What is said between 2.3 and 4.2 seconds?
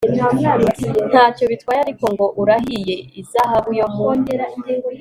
urahiye izahabu yo mu